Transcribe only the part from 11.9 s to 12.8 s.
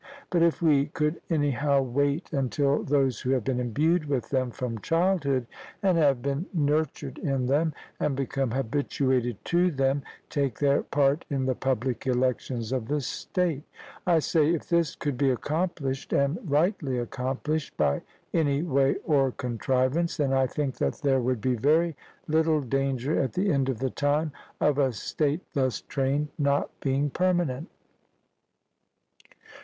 elections